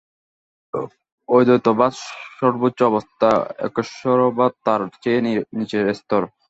[1.29, 1.93] অদ্বৈতবাদ
[2.39, 3.29] সর্বোচ্চ অবস্থা,
[3.67, 5.19] একেশ্বরবাদ তার চেয়ে
[5.57, 6.21] নীচের স্তর।